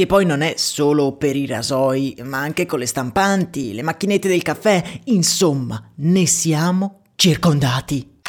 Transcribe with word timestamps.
Che 0.00 0.06
poi 0.06 0.24
non 0.24 0.40
è 0.40 0.54
solo 0.56 1.12
per 1.18 1.36
i 1.36 1.44
rasoi, 1.44 2.16
ma 2.22 2.38
anche 2.38 2.64
con 2.64 2.78
le 2.78 2.86
stampanti, 2.86 3.74
le 3.74 3.82
macchinette 3.82 4.28
del 4.28 4.40
caffè, 4.40 4.82
insomma, 5.04 5.92
ne 5.96 6.24
siamo 6.24 7.02
circondati. 7.16 8.20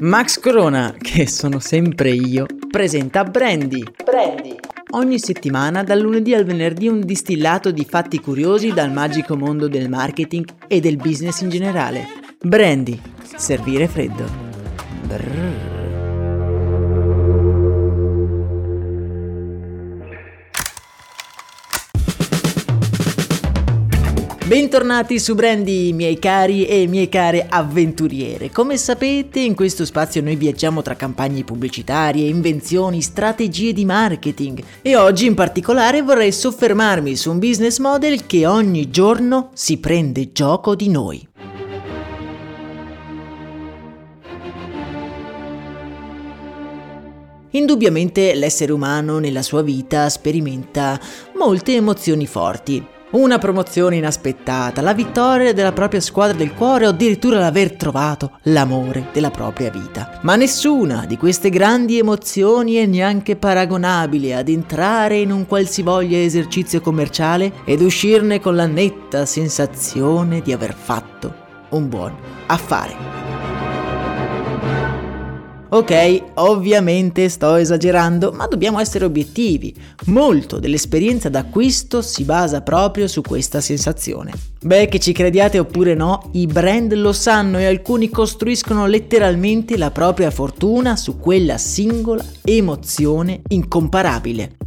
Max 0.00 0.40
Corona, 0.40 0.94
che 0.98 1.28
sono 1.28 1.58
sempre 1.58 2.12
io, 2.12 2.46
presenta 2.70 3.24
Brandy. 3.24 3.82
Brandy. 4.02 4.56
Ogni 4.92 5.18
settimana, 5.18 5.82
dal 5.84 6.00
lunedì 6.00 6.32
al 6.32 6.46
venerdì, 6.46 6.88
un 6.88 7.00
distillato 7.00 7.70
di 7.72 7.84
fatti 7.84 8.18
curiosi 8.20 8.72
dal 8.72 8.90
magico 8.90 9.36
mondo 9.36 9.68
del 9.68 9.90
marketing 9.90 10.46
e 10.66 10.80
del 10.80 10.96
business 10.96 11.42
in 11.42 11.50
generale. 11.50 12.06
Brandy. 12.40 12.98
Servire 13.36 13.86
freddo. 13.86 14.24
Brrr. 15.02 15.75
Bentornati 24.46 25.18
su 25.18 25.34
Brandy, 25.34 25.92
miei 25.92 26.20
cari 26.20 26.66
e 26.66 26.86
mie 26.86 27.08
care 27.08 27.46
avventuriere. 27.48 28.52
Come 28.52 28.76
sapete, 28.76 29.40
in 29.40 29.56
questo 29.56 29.84
spazio 29.84 30.22
noi 30.22 30.36
viaggiamo 30.36 30.82
tra 30.82 30.94
campagne 30.94 31.42
pubblicitarie, 31.42 32.28
invenzioni, 32.28 33.02
strategie 33.02 33.72
di 33.72 33.84
marketing 33.84 34.62
e 34.82 34.94
oggi 34.94 35.26
in 35.26 35.34
particolare 35.34 36.00
vorrei 36.02 36.30
soffermarmi 36.30 37.16
su 37.16 37.32
un 37.32 37.40
business 37.40 37.78
model 37.80 38.24
che 38.26 38.46
ogni 38.46 38.88
giorno 38.88 39.50
si 39.52 39.78
prende 39.78 40.30
gioco 40.30 40.76
di 40.76 40.90
noi. 40.90 41.28
Indubbiamente 47.50 48.32
l'essere 48.36 48.70
umano 48.70 49.18
nella 49.18 49.42
sua 49.42 49.62
vita 49.62 50.08
sperimenta 50.08 51.00
molte 51.34 51.74
emozioni 51.74 52.28
forti 52.28 52.94
una 53.16 53.38
promozione 53.38 53.96
inaspettata, 53.96 54.82
la 54.82 54.92
vittoria 54.92 55.52
della 55.52 55.72
propria 55.72 56.00
squadra 56.00 56.36
del 56.36 56.52
cuore 56.52 56.86
o 56.86 56.90
addirittura 56.90 57.38
l'aver 57.38 57.72
trovato 57.72 58.38
l'amore 58.42 59.06
della 59.12 59.30
propria 59.30 59.70
vita. 59.70 60.18
Ma 60.22 60.36
nessuna 60.36 61.06
di 61.06 61.16
queste 61.16 61.50
grandi 61.50 61.98
emozioni 61.98 62.74
è 62.74 62.86
neanche 62.86 63.36
paragonabile 63.36 64.34
ad 64.34 64.48
entrare 64.48 65.18
in 65.18 65.32
un 65.32 65.46
qualsivoglia 65.46 66.18
esercizio 66.18 66.80
commerciale 66.80 67.52
ed 67.64 67.80
uscirne 67.80 68.40
con 68.40 68.54
la 68.54 68.66
netta 68.66 69.24
sensazione 69.24 70.42
di 70.42 70.52
aver 70.52 70.74
fatto 70.74 71.34
un 71.70 71.88
buon 71.88 72.14
affare. 72.46 73.25
Ok, 75.68 76.22
ovviamente 76.34 77.28
sto 77.28 77.56
esagerando, 77.56 78.30
ma 78.32 78.46
dobbiamo 78.46 78.78
essere 78.78 79.04
obiettivi. 79.04 79.74
Molto 80.06 80.60
dell'esperienza 80.60 81.28
d'acquisto 81.28 82.02
si 82.02 82.22
basa 82.22 82.60
proprio 82.60 83.08
su 83.08 83.20
questa 83.20 83.60
sensazione. 83.60 84.32
Beh, 84.60 84.86
che 84.86 85.00
ci 85.00 85.12
crediate 85.12 85.58
oppure 85.58 85.94
no, 85.94 86.30
i 86.32 86.46
brand 86.46 86.92
lo 86.94 87.12
sanno 87.12 87.58
e 87.58 87.66
alcuni 87.66 88.08
costruiscono 88.10 88.86
letteralmente 88.86 89.76
la 89.76 89.90
propria 89.90 90.30
fortuna 90.30 90.94
su 90.94 91.18
quella 91.18 91.58
singola 91.58 92.24
emozione 92.44 93.42
incomparabile. 93.48 94.65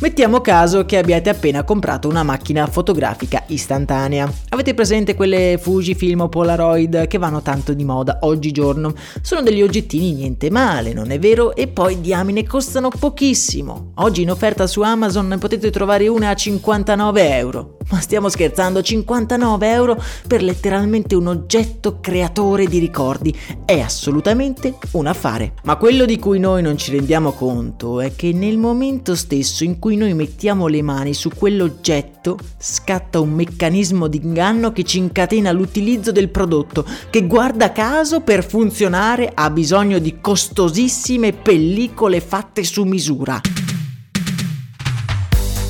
Mettiamo 0.00 0.40
caso 0.40 0.84
che 0.84 0.96
abbiate 0.96 1.28
appena 1.28 1.64
comprato 1.64 2.06
una 2.06 2.22
macchina 2.22 2.68
fotografica 2.68 3.42
istantanea. 3.48 4.32
Avete 4.50 4.72
presente 4.72 5.16
quelle 5.16 5.58
Fujifilm 5.60 6.20
o 6.20 6.28
Polaroid 6.28 7.08
che 7.08 7.18
vanno 7.18 7.42
tanto 7.42 7.74
di 7.74 7.82
moda 7.82 8.18
oggigiorno? 8.22 8.94
Sono 9.20 9.42
degli 9.42 9.60
oggettini 9.60 10.12
niente 10.12 10.50
male, 10.50 10.92
non 10.92 11.10
è 11.10 11.18
vero? 11.18 11.52
E 11.56 11.66
poi 11.66 12.00
diamine 12.00 12.44
costano 12.44 12.90
pochissimo. 12.90 13.90
Oggi 13.96 14.22
in 14.22 14.30
offerta 14.30 14.68
su 14.68 14.82
Amazon 14.82 15.26
ne 15.26 15.38
potete 15.38 15.70
trovare 15.70 16.06
una 16.06 16.30
a 16.30 16.34
59 16.36 17.36
euro. 17.36 17.77
Ma 17.90 18.00
stiamo 18.00 18.28
scherzando, 18.28 18.82
59 18.82 19.70
euro 19.70 20.02
per 20.26 20.42
letteralmente 20.42 21.14
un 21.14 21.26
oggetto 21.26 22.00
creatore 22.00 22.66
di 22.66 22.78
ricordi. 22.78 23.34
È 23.64 23.80
assolutamente 23.80 24.74
un 24.92 25.06
affare. 25.06 25.54
Ma 25.62 25.76
quello 25.76 26.04
di 26.04 26.18
cui 26.18 26.38
noi 26.38 26.60
non 26.60 26.76
ci 26.76 26.90
rendiamo 26.90 27.32
conto 27.32 28.00
è 28.00 28.14
che 28.14 28.32
nel 28.34 28.58
momento 28.58 29.14
stesso 29.14 29.64
in 29.64 29.78
cui 29.78 29.96
noi 29.96 30.12
mettiamo 30.12 30.66
le 30.66 30.82
mani 30.82 31.14
su 31.14 31.30
quell'oggetto, 31.34 32.38
scatta 32.58 33.20
un 33.20 33.30
meccanismo 33.30 34.06
di 34.06 34.20
inganno 34.22 34.70
che 34.70 34.84
ci 34.84 34.98
incatena 34.98 35.50
l'utilizzo 35.50 36.12
del 36.12 36.28
prodotto, 36.28 36.84
che 37.08 37.26
guarda 37.26 37.72
caso 37.72 38.20
per 38.20 38.44
funzionare 38.44 39.30
ha 39.32 39.48
bisogno 39.48 39.98
di 39.98 40.20
costosissime 40.20 41.32
pellicole 41.32 42.20
fatte 42.20 42.64
su 42.64 42.84
misura. 42.84 43.40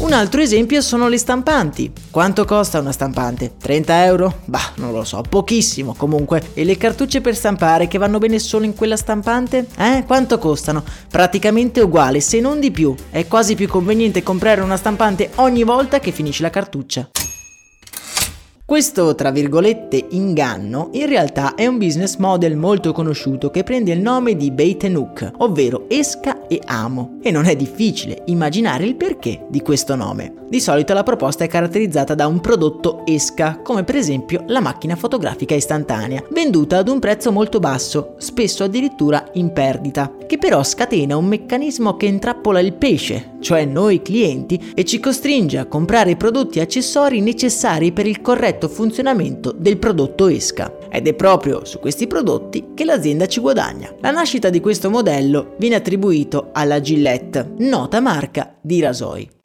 Un 0.09 0.15
altro 0.15 0.41
esempio 0.41 0.81
sono 0.81 1.07
le 1.07 1.19
stampanti. 1.19 1.93
Quanto 2.11 2.47
costa 2.47 2.81
una 2.81 2.93
stampante? 2.93 3.57
30 3.61 4.05
euro? 4.07 4.39
Bah, 4.47 4.73
non 4.77 4.91
lo 4.91 5.05
so, 5.05 5.21
pochissimo 5.21 5.93
comunque. 5.95 6.53
E 6.55 6.65
le 6.65 6.79
cartucce 6.79 7.21
per 7.21 7.37
stampare 7.37 7.89
che 7.89 7.99
vanno 7.99 8.17
bene 8.17 8.39
solo 8.39 8.65
in 8.65 8.75
quella 8.75 8.97
stampante? 8.97 9.67
Eh, 9.77 10.05
quanto 10.07 10.39
costano? 10.39 10.83
Praticamente 11.11 11.83
uguale, 11.83 12.21
se 12.21 12.41
non 12.41 12.59
di 12.59 12.71
più. 12.71 12.95
È 13.11 13.27
quasi 13.27 13.55
più 13.55 13.69
conveniente 13.69 14.23
comprare 14.23 14.63
una 14.63 14.79
stampante 14.79 15.29
ogni 15.35 15.63
volta 15.63 16.01
che 16.01 16.11
finisci 16.11 16.41
la 16.41 16.49
cartuccia. 16.49 17.11
Questo, 18.69 19.15
tra 19.15 19.31
virgolette, 19.31 20.09
inganno 20.11 20.91
in 20.93 21.07
realtà 21.07 21.55
è 21.55 21.65
un 21.65 21.79
business 21.79 22.17
model 22.17 22.55
molto 22.55 22.93
conosciuto 22.93 23.51
che 23.51 23.63
prende 23.63 23.93
il 23.93 24.01
nome 24.03 24.37
di 24.37 24.51
bait 24.51 24.85
and 24.85 24.97
hook, 24.97 25.31
ovvero 25.39 25.87
esca 25.89 26.47
e 26.49 26.61
amo. 26.67 27.17
E 27.23 27.31
non 27.31 27.47
è 27.47 27.57
difficile 27.57 28.25
immaginare 28.27 28.85
il 28.85 28.97
perché 28.97 29.47
di 29.49 29.63
questo 29.63 29.95
nome. 29.95 30.35
Di 30.51 30.61
solito 30.61 30.93
la 30.93 31.03
proposta 31.03 31.45
è 31.45 31.49
caratterizzata 31.49 32.15
da 32.15 32.27
un 32.27 32.41
prodotto 32.41 33.07
esca, 33.07 33.61
come 33.63 33.85
per 33.85 33.97
esempio 33.97 34.45
la 34.49 34.61
macchina 34.61 34.97
fotografica 34.97 35.55
istantanea, 35.55 36.25
venduta 36.31 36.77
ad 36.77 36.89
un 36.89 36.99
prezzo 36.99 37.33
molto 37.33 37.61
basso, 37.61 38.17
spesso 38.19 38.65
addirittura 38.65 39.31
in 39.35 39.51
perdita, 39.53 40.13
che 40.27 40.37
però 40.37 40.63
scatena 40.63 41.17
un 41.17 41.27
meccanismo 41.27 41.97
che 41.97 42.07
intrappola 42.07 42.61
il 42.61 42.75
pesce, 42.75 43.33
cioè 43.41 43.65
noi 43.67 44.01
clienti, 44.01 44.73
e 44.75 44.85
ci 44.85 45.01
costringe 45.01 45.59
a 45.59 45.67
comprare 45.67 46.13
i 46.13 46.17
prodotti 46.17 46.59
e 46.59 46.63
accessori 46.63 47.21
necessari 47.21 47.93
per 47.93 48.07
il 48.07 48.23
corretto 48.23 48.58
corretto 48.59 48.69
funzionamento 48.69 49.53
del 49.57 49.79
prodotto 49.79 50.27
esca. 50.27 50.77
Ed 50.91 51.07
è 51.07 51.15
proprio 51.15 51.65
su 51.65 51.79
questi 51.79 52.07
prodotti 52.07 52.71
che 52.75 52.85
l'azienda 52.85 53.27
ci 53.27 53.41
guadagna. 53.41 53.95
La 54.01 54.11
nascita 54.11 54.51
di 54.51 54.61
questo 54.61 54.91
modello 54.91 55.55
viene 55.59 55.77
attribuito 55.77 56.51
alla 56.53 56.81
Gillette, 56.81 57.55
nota 57.59 58.01
marca 58.01 58.57
di 58.61 58.81
rasoi. 58.81 59.38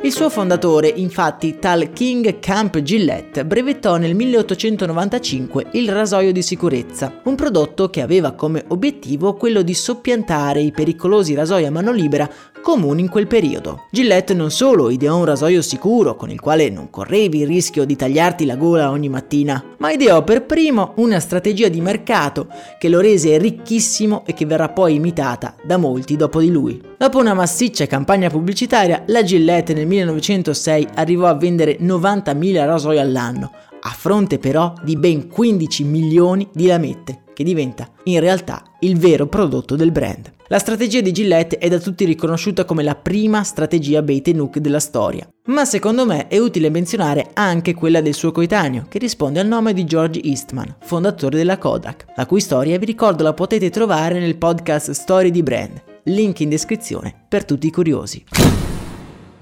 Il 0.00 0.12
suo 0.12 0.30
fondatore, 0.30 0.92
infatti, 0.94 1.58
tal 1.58 1.92
King 1.92 2.38
Camp 2.38 2.80
Gillette, 2.80 3.44
brevettò 3.44 3.96
nel 3.96 4.14
1895 4.14 5.66
il 5.72 5.90
rasoio 5.90 6.32
di 6.32 6.40
sicurezza, 6.40 7.20
un 7.24 7.34
prodotto 7.34 7.90
che 7.90 8.00
aveva 8.00 8.32
come 8.32 8.64
obiettivo 8.68 9.34
quello 9.34 9.62
di 9.62 9.74
soppiantare 9.74 10.60
i 10.60 10.70
pericolosi 10.70 11.34
rasoi 11.34 11.66
a 11.66 11.70
mano 11.70 11.92
libera 11.92 12.30
comuni 12.60 13.00
in 13.00 13.08
quel 13.08 13.26
periodo. 13.26 13.86
Gillette 13.90 14.34
non 14.34 14.50
solo 14.50 14.90
ideò 14.90 15.16
un 15.16 15.24
rasoio 15.24 15.62
sicuro 15.62 16.16
con 16.16 16.30
il 16.30 16.40
quale 16.40 16.68
non 16.68 16.90
correvi 16.90 17.40
il 17.40 17.46
rischio 17.46 17.84
di 17.84 17.96
tagliarti 17.96 18.44
la 18.44 18.56
gola 18.56 18.90
ogni 18.90 19.08
mattina, 19.08 19.62
ma 19.78 19.90
ideò 19.90 20.22
per 20.22 20.44
primo 20.44 20.92
una 20.96 21.18
strategia 21.20 21.68
di 21.68 21.80
mercato 21.80 22.48
che 22.78 22.88
lo 22.88 23.00
rese 23.00 23.38
ricchissimo 23.38 24.24
e 24.26 24.34
che 24.34 24.46
verrà 24.46 24.68
poi 24.68 24.94
imitata 24.94 25.54
da 25.62 25.76
molti 25.76 26.16
dopo 26.16 26.40
di 26.40 26.50
lui. 26.50 26.80
Dopo 26.96 27.18
una 27.18 27.34
massiccia 27.34 27.86
campagna 27.86 28.28
pubblicitaria, 28.28 29.04
la 29.06 29.22
Gillette 29.22 29.37
nel 29.44 29.86
1906 29.86 30.88
arrivò 30.94 31.26
a 31.26 31.34
vendere 31.34 31.78
90.000 31.78 32.64
rasoi 32.64 32.98
all'anno, 32.98 33.52
a 33.80 33.90
fronte 33.90 34.38
però 34.38 34.72
di 34.82 34.96
ben 34.96 35.28
15 35.28 35.84
milioni 35.84 36.48
di 36.52 36.66
lamette, 36.66 37.24
che 37.32 37.44
diventa 37.44 37.88
in 38.04 38.20
realtà 38.20 38.62
il 38.80 38.98
vero 38.98 39.26
prodotto 39.26 39.76
del 39.76 39.92
brand. 39.92 40.32
La 40.50 40.58
strategia 40.58 41.02
di 41.02 41.12
Gillette 41.12 41.58
è 41.58 41.68
da 41.68 41.78
tutti 41.78 42.06
riconosciuta 42.06 42.64
come 42.64 42.82
la 42.82 42.94
prima 42.94 43.42
strategia 43.42 44.00
bait 44.00 44.28
and 44.28 44.40
hook 44.40 44.58
della 44.58 44.80
storia, 44.80 45.28
ma 45.46 45.66
secondo 45.66 46.06
me 46.06 46.26
è 46.26 46.38
utile 46.38 46.70
menzionare 46.70 47.30
anche 47.34 47.74
quella 47.74 48.00
del 48.00 48.14
suo 48.14 48.32
coetaneo, 48.32 48.86
che 48.88 48.98
risponde 48.98 49.40
al 49.40 49.46
nome 49.46 49.74
di 49.74 49.84
George 49.84 50.22
Eastman, 50.22 50.76
fondatore 50.80 51.36
della 51.36 51.58
Kodak, 51.58 52.06
la 52.16 52.24
cui 52.24 52.40
storia 52.40 52.78
vi 52.78 52.86
ricordo 52.86 53.22
la 53.22 53.34
potete 53.34 53.68
trovare 53.68 54.18
nel 54.18 54.38
podcast 54.38 54.92
Story 54.92 55.30
di 55.30 55.42
Brand, 55.42 55.82
link 56.04 56.40
in 56.40 56.48
descrizione 56.48 57.14
per 57.28 57.44
tutti 57.44 57.66
i 57.66 57.70
curiosi. 57.70 58.24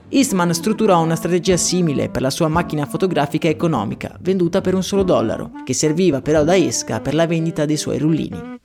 Eastman 0.08 0.54
strutturò 0.54 1.02
una 1.02 1.16
strategia 1.16 1.56
simile 1.56 2.08
per 2.08 2.22
la 2.22 2.30
sua 2.30 2.46
macchina 2.46 2.86
fotografica 2.86 3.48
economica, 3.48 4.16
venduta 4.20 4.60
per 4.60 4.74
un 4.74 4.84
solo 4.84 5.02
dollaro, 5.02 5.50
che 5.64 5.74
serviva 5.74 6.20
però 6.20 6.44
da 6.44 6.56
esca 6.56 7.00
per 7.00 7.14
la 7.14 7.26
vendita 7.26 7.64
dei 7.64 7.76
suoi 7.76 7.98
rullini. 7.98 8.58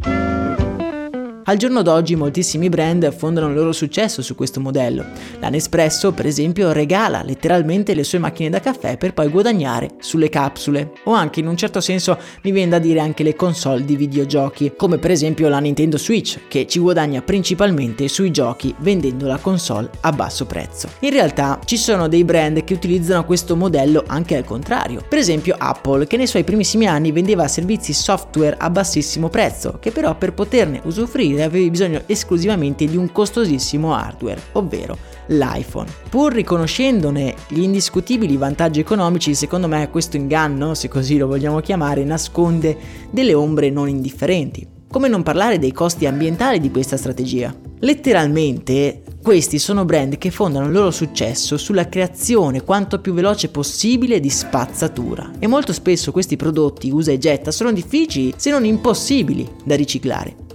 Al 1.52 1.58
giorno 1.58 1.82
d'oggi 1.82 2.16
moltissimi 2.16 2.70
brand 2.70 3.14
fondano 3.14 3.50
il 3.50 3.56
loro 3.56 3.74
successo 3.74 4.22
su 4.22 4.36
questo 4.36 4.62
modello. 4.62 5.04
La 5.42 5.50
Nespresso, 5.50 6.14
per 6.14 6.26
esempio, 6.26 6.72
regala 6.72 7.24
letteralmente 7.24 7.94
le 7.94 8.06
sue 8.06 8.20
macchine 8.20 8.50
da 8.50 8.62
caffè 8.62 8.96
per 8.96 9.14
poi 9.14 9.28
guadagnare 9.28 9.90
sulle 10.00 10.30
capsule. 10.30 10.94
O 11.04 11.12
anche 11.12 11.42
in 11.42 11.48
un 11.48 11.58
certo 11.58 11.82
senso 11.82 12.18
mi 12.44 12.52
viene 12.52 12.70
da 12.70 12.80
dire 12.80 13.02
anche 13.02 13.24
le 13.24 13.36
console 13.36 13.84
di 13.84 13.98
videogiochi, 13.98 14.72
come 14.78 14.98
per 14.98 15.12
esempio 15.12 15.50
la 15.50 15.60
Nintendo 15.60 15.98
Switch, 15.98 16.40
che 16.48 16.66
ci 16.68 16.80
guadagna 16.80 17.22
principalmente 17.22 18.08
sui 18.08 18.32
giochi 18.32 18.74
vendendo 18.78 19.28
la 19.28 19.38
console 19.38 19.90
a 20.00 20.14
basso 20.14 20.46
prezzo. 20.46 20.88
In 21.00 21.10
realtà 21.10 21.60
ci 21.66 21.76
sono 21.76 22.08
dei 22.08 22.24
brand 22.24 22.64
che 22.64 22.74
utilizzano 22.74 23.26
questo 23.26 23.58
modello 23.58 24.06
anche 24.08 24.38
al 24.38 24.46
contrario. 24.46 25.04
Per 25.06 25.20
esempio 25.20 25.58
Apple, 25.58 26.08
che 26.08 26.16
nei 26.16 26.28
suoi 26.28 26.46
primissimi 26.46 26.88
anni 26.88 27.12
vendeva 27.12 27.46
servizi 27.50 27.92
software 27.92 28.56
a 28.58 28.70
bassissimo 28.70 29.28
prezzo, 29.28 29.80
che 29.82 29.92
però 29.92 30.16
per 30.16 30.32
poterne 30.34 30.80
usufruire 30.86 31.40
avevi 31.44 31.70
bisogno 31.70 32.04
esclusivamente 32.06 32.86
di 32.86 32.98
un 32.98 33.12
costosissimo 33.12 33.94
hardware, 33.94 34.42
ovvero 34.54 34.98
l'iPhone. 35.28 35.90
Pur 36.10 36.34
riconoscendone 36.34 37.36
gli 37.50 37.62
indiscutibili 37.62 38.38
vantaggi 38.38 38.80
economici, 38.80 39.36
secondo 39.36 39.68
me 39.68 39.90
questo 39.90 40.18
inganno, 40.18 40.74
se 40.74 40.88
così 40.88 41.18
lo 41.18 41.28
vogliamo 41.28 41.60
chiamare, 41.60 42.04
nasconde 42.04 42.78
delle 43.10 43.34
ombre 43.34 43.70
non 43.70 43.88
indifferenti. 43.88 44.68
Come 44.92 45.08
non 45.08 45.24
parlare 45.24 45.58
dei 45.58 45.72
costi 45.72 46.06
ambientali 46.06 46.60
di 46.60 46.70
questa 46.70 46.98
strategia? 46.98 47.56
Letteralmente, 47.80 49.04
questi 49.24 49.58
sono 49.58 49.86
brand 49.86 50.18
che 50.18 50.32
fondano 50.32 50.66
il 50.66 50.74
loro 50.74 50.92
successo 50.92 51.56
sulla 51.58 51.88
creazione 51.88 52.64
quanto 52.64 53.00
più 53.00 53.14
veloce 53.14 53.48
possibile 53.48 54.20
di 54.20 54.30
spazzatura. 54.30 55.32
E 55.40 55.48
molto 55.48 55.72
spesso 55.72 56.12
questi 56.12 56.36
prodotti 56.36 56.92
usa 56.92 57.14
e 57.14 57.18
getta 57.18 57.52
sono 57.52 57.72
difficili, 57.72 58.34
se 58.36 58.50
non 58.50 58.66
impossibili, 58.66 59.50
da 59.64 59.76
riciclare. 59.76 60.51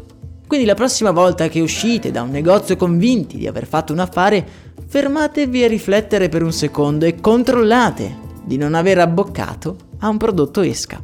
Quindi 0.46 0.64
la 0.66 0.74
prossima 0.74 1.10
volta 1.10 1.48
che 1.48 1.60
uscite 1.60 2.12
da 2.12 2.22
un 2.22 2.30
negozio 2.30 2.76
convinti 2.76 3.36
di 3.36 3.48
aver 3.48 3.66
fatto 3.66 3.92
un 3.92 3.98
affare, 3.98 4.46
fermatevi 4.86 5.64
a 5.64 5.68
riflettere 5.68 6.28
per 6.28 6.42
un 6.42 6.52
secondo 6.52 7.04
e 7.04 7.20
controllate 7.20 8.16
di 8.44 8.56
non 8.56 8.74
aver 8.74 9.00
abboccato 9.00 9.76
a 9.98 10.08
un 10.08 10.16
prodotto 10.18 10.60
esca. 10.60 11.02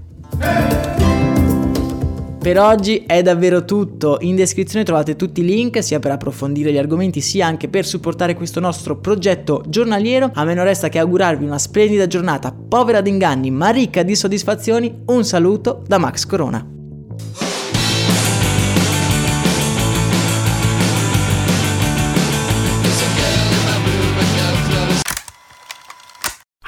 Per 2.42 2.58
oggi 2.58 3.04
è 3.06 3.22
davvero 3.22 3.64
tutto, 3.64 4.18
in 4.20 4.34
descrizione 4.34 4.84
trovate 4.84 5.14
tutti 5.14 5.42
i 5.42 5.44
link 5.44 5.82
sia 5.82 5.98
per 5.98 6.10
approfondire 6.12 6.72
gli 6.72 6.78
argomenti 6.78 7.20
sia 7.20 7.46
anche 7.46 7.68
per 7.68 7.84
supportare 7.84 8.34
questo 8.34 8.58
nostro 8.58 8.98
progetto 8.98 9.62
giornaliero. 9.68 10.30
A 10.34 10.44
me 10.44 10.54
non 10.54 10.64
resta 10.64 10.88
che 10.88 10.98
augurarvi 10.98 11.44
una 11.44 11.58
splendida 11.58 12.06
giornata 12.06 12.52
povera 12.52 13.00
di 13.00 13.10
inganni 13.10 13.50
ma 13.50 13.70
ricca 13.70 14.02
di 14.02 14.16
soddisfazioni. 14.16 15.02
Un 15.06 15.24
saluto 15.24 15.82
da 15.86 15.98
Max 15.98 16.26
Corona. 16.26 16.66